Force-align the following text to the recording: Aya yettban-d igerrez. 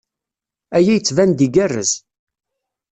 Aya 0.75 0.93
yettban-d 0.95 1.39
igerrez. 1.45 1.91